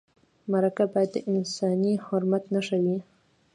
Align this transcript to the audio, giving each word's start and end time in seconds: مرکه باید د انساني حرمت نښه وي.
مرکه 0.51 0.85
باید 0.93 1.09
د 1.13 1.17
انساني 1.31 1.93
حرمت 2.05 2.43
نښه 2.53 2.77
وي. 2.83 2.97